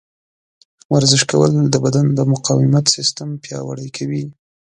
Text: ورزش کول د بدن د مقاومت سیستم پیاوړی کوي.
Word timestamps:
ورزش 0.93 1.21
کول 1.31 1.51
د 1.73 1.75
بدن 1.85 2.05
د 2.17 2.19
مقاومت 2.33 2.85
سیستم 2.95 3.29
پیاوړی 3.43 3.87
کوي. 3.97 4.23